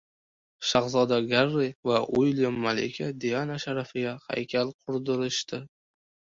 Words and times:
Shahzoda 0.69 1.19
Garri 1.33 1.67
va 1.89 1.99
Uilyam 2.21 2.59
malika 2.65 3.11
Diana 3.27 3.61
sharafiga 3.67 4.17
haykal 4.27 4.75
qurdirishdi 4.83 5.65